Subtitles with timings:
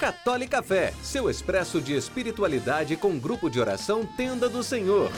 [0.00, 5.10] Católica Fé, seu expresso de espiritualidade com grupo de oração Tenda do Senhor.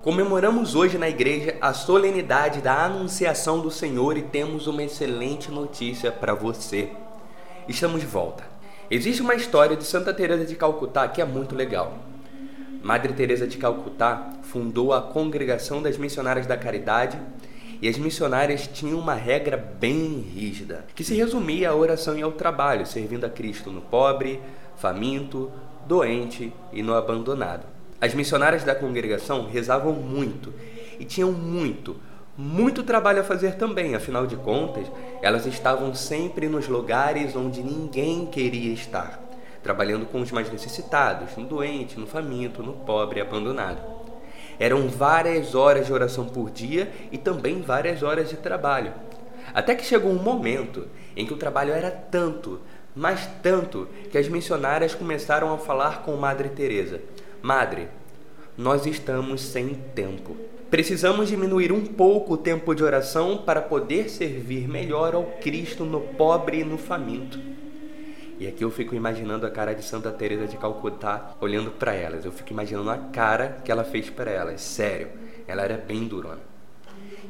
[0.00, 6.10] Comemoramos hoje na igreja a solenidade da Anunciação do Senhor e temos uma excelente notícia
[6.10, 6.90] para você.
[7.68, 8.44] Estamos de volta.
[8.90, 12.13] Existe uma história de Santa Teresa de Calcutá que é muito legal.
[12.84, 17.18] Madre Teresa de Calcutá fundou a Congregação das Missionárias da Caridade
[17.80, 22.32] e as missionárias tinham uma regra bem rígida, que se resumia à oração e ao
[22.32, 24.38] trabalho, servindo a Cristo no pobre,
[24.76, 25.50] faminto,
[25.86, 27.64] doente e no abandonado.
[27.98, 30.52] As missionárias da congregação rezavam muito
[31.00, 31.96] e tinham muito,
[32.36, 34.86] muito trabalho a fazer também, afinal de contas,
[35.22, 39.23] elas estavam sempre nos lugares onde ninguém queria estar,
[39.64, 43.82] trabalhando com os mais necessitados, no doente, no faminto, no pobre abandonado.
[44.60, 48.92] Eram várias horas de oração por dia e também várias horas de trabalho.
[49.52, 52.60] Até que chegou um momento em que o trabalho era tanto,
[52.94, 57.00] mas tanto, que as missionárias começaram a falar com Madre Teresa:
[57.42, 57.88] Madre,
[58.56, 60.36] nós estamos sem tempo.
[60.70, 66.00] Precisamos diminuir um pouco o tempo de oração para poder servir melhor ao Cristo no
[66.00, 67.38] pobre e no faminto.
[68.38, 72.24] E aqui eu fico imaginando a cara de Santa Teresa de Calcutá olhando para elas.
[72.24, 74.60] Eu fico imaginando a cara que ela fez para elas.
[74.60, 75.08] Sério,
[75.46, 76.40] ela era bem durona.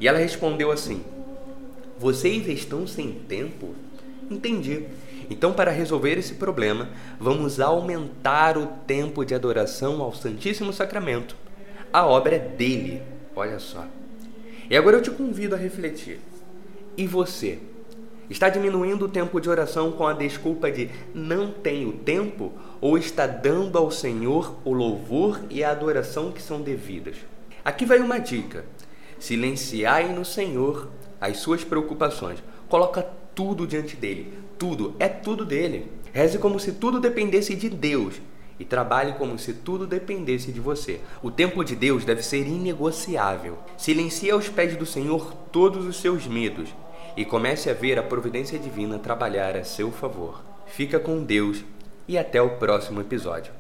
[0.01, 1.05] E ela respondeu assim:
[1.99, 3.75] Vocês estão sem tempo?
[4.31, 4.87] Entendi.
[5.29, 11.37] Então, para resolver esse problema, vamos aumentar o tempo de adoração ao Santíssimo Sacramento.
[11.93, 13.03] A obra é dele,
[13.35, 13.87] olha só.
[14.69, 16.21] E agora eu te convido a refletir.
[16.97, 17.59] E você?
[18.29, 23.27] Está diminuindo o tempo de oração com a desculpa de não tenho tempo ou está
[23.27, 27.17] dando ao Senhor o louvor e a adoração que são devidas?
[27.63, 28.65] Aqui vai uma dica:
[29.19, 30.89] silenciai no Senhor
[31.21, 32.43] as suas preocupações.
[32.67, 33.03] Coloca
[33.35, 34.33] tudo diante dele.
[34.59, 35.91] Tudo, é tudo dele.
[36.11, 38.15] Reze como se tudo dependesse de Deus
[38.59, 41.01] e trabalhe como se tudo dependesse de você.
[41.23, 43.59] O tempo de Deus deve ser inegociável.
[43.77, 46.71] Silencie aos pés do Senhor todos os seus medos
[47.17, 50.43] e comece a ver a providência divina trabalhar a seu favor.
[50.67, 51.65] Fica com Deus
[52.09, 53.53] e até o próximo episódio.